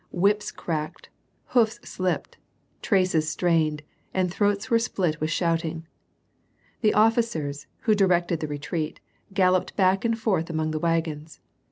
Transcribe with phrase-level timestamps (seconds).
[0.11, 1.09] Whips cracked,
[1.51, 2.39] boofs slipped,
[2.81, 3.83] traces strained,
[4.15, 5.85] and throats were split with shouting.
[6.81, 8.99] The officers, who directed the retreat,
[9.31, 11.39] galloijed Wk and forth among the wagons.